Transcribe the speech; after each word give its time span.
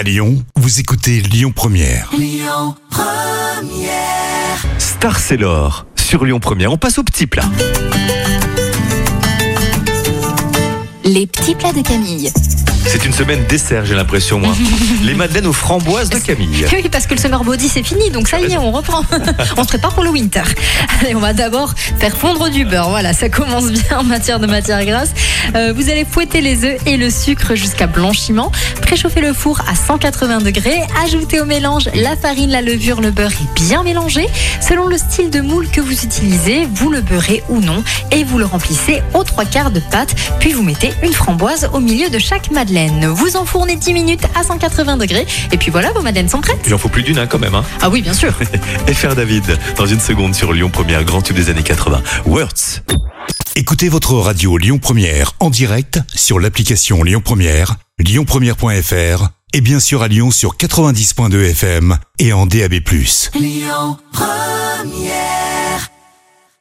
À 0.00 0.02
Lyon, 0.02 0.42
vous 0.56 0.80
écoutez 0.80 1.20
Lyon 1.20 1.52
Première. 1.54 2.10
Star 4.78 5.18
c'est 5.18 5.36
l'or 5.36 5.84
sur 5.94 6.24
Lyon 6.24 6.40
Première. 6.40 6.72
On 6.72 6.78
passe 6.78 6.96
au 6.96 7.02
petit 7.02 7.26
plat. 7.26 7.44
Les 11.04 11.26
petits 11.26 11.54
plats 11.54 11.74
de 11.74 11.82
Camille. 11.82 12.32
C'est 12.86 13.04
une 13.04 13.12
semaine 13.12 13.44
dessert, 13.46 13.84
j'ai 13.84 13.94
l'impression, 13.94 14.38
moi. 14.38 14.52
Les 15.02 15.14
madeleines 15.14 15.46
aux 15.46 15.52
framboises 15.52 16.10
de 16.10 16.18
Camille. 16.18 16.64
Oui, 16.72 16.88
parce 16.90 17.06
que 17.06 17.14
le 17.14 17.20
summer 17.20 17.44
body 17.44 17.68
c'est 17.68 17.82
fini, 17.82 18.10
donc 18.10 18.26
ça 18.28 18.40
y 18.40 18.52
est, 18.52 18.56
on 18.56 18.70
reprend. 18.72 19.02
on 19.56 19.62
se 19.62 19.68
prépare 19.68 19.92
pour 19.92 20.02
le 20.02 20.10
winter. 20.10 20.42
Allez, 21.00 21.14
on 21.14 21.20
va 21.20 21.32
d'abord 21.32 21.74
faire 21.98 22.16
fondre 22.16 22.48
du 22.48 22.64
beurre. 22.64 22.88
Voilà, 22.88 23.12
ça 23.12 23.28
commence 23.28 23.70
bien 23.70 23.98
en 23.98 24.04
matière 24.04 24.40
de 24.40 24.46
matière 24.46 24.84
grasse. 24.84 25.10
Euh, 25.54 25.72
vous 25.76 25.90
allez 25.90 26.06
fouetter 26.08 26.40
les 26.40 26.64
œufs 26.64 26.78
et 26.86 26.96
le 26.96 27.10
sucre 27.10 27.54
jusqu'à 27.54 27.86
blanchiment. 27.86 28.50
Préchauffer 28.82 29.20
le 29.20 29.32
four 29.32 29.60
à 29.68 29.74
180 29.74 30.38
degrés. 30.38 30.80
Ajouter 31.04 31.40
au 31.40 31.44
mélange 31.44 31.90
la 31.94 32.16
farine, 32.16 32.50
la 32.50 32.62
levure, 32.62 33.00
le 33.00 33.10
beurre 33.10 33.32
et 33.32 33.60
bien 33.60 33.82
mélanger. 33.82 34.26
Selon 34.60 34.86
le 34.86 34.96
style 34.96 35.30
de 35.30 35.40
moule 35.40 35.68
que 35.68 35.80
vous 35.80 36.04
utilisez, 36.04 36.66
vous 36.72 36.90
le 36.90 37.02
beurrez 37.02 37.42
ou 37.48 37.60
non 37.60 37.82
et 38.10 38.24
vous 38.24 38.38
le 38.38 38.46
remplissez 38.46 39.02
aux 39.14 39.24
trois 39.24 39.44
quarts 39.44 39.70
de 39.70 39.80
pâte. 39.80 40.14
Puis 40.38 40.52
vous 40.52 40.62
mettez 40.62 40.92
une 41.02 41.12
framboise 41.12 41.68
au 41.74 41.80
milieu 41.80 42.08
de 42.08 42.18
chaque 42.18 42.50
madeleine. 42.50 42.69
Vous 42.70 43.36
enfournez 43.36 43.74
10 43.74 43.92
minutes 43.92 44.24
à 44.36 44.44
180 44.44 44.96
degrés. 44.96 45.26
Et 45.50 45.56
puis 45.56 45.70
voilà, 45.70 45.92
vos 45.92 46.02
madeleines 46.02 46.28
sont 46.28 46.40
prêtes. 46.40 46.60
Il 46.66 46.74
en 46.74 46.78
faut 46.78 46.88
plus 46.88 47.02
d'une, 47.02 47.18
hein, 47.18 47.26
quand 47.26 47.38
même. 47.38 47.54
Hein. 47.54 47.64
Ah 47.80 47.90
oui, 47.90 48.00
bien 48.00 48.14
sûr. 48.14 48.32
Et 48.86 48.94
faire 48.94 49.16
David, 49.16 49.58
dans 49.76 49.86
une 49.86 49.98
seconde 49.98 50.34
sur 50.34 50.52
Lyon 50.52 50.70
Première, 50.70 51.04
grand 51.04 51.20
tube 51.20 51.36
des 51.36 51.50
années 51.50 51.64
80. 51.64 52.00
Words. 52.26 52.82
Écoutez 53.56 53.88
votre 53.88 54.14
radio 54.14 54.56
Lyon 54.56 54.78
Première 54.78 55.32
en 55.40 55.50
direct 55.50 55.98
sur 56.14 56.38
l'application 56.38 57.02
Lyon 57.02 57.20
Première, 57.24 57.74
lyonpremière.fr 57.98 59.28
et 59.52 59.60
bien 59.60 59.80
sûr 59.80 60.02
à 60.02 60.08
Lyon 60.08 60.30
sur 60.30 60.56
90.2 60.56 61.50
FM 61.50 61.98
et 62.20 62.32
en 62.32 62.46
DAB+. 62.46 62.74
Lyon 63.34 63.96
Première 64.12 65.39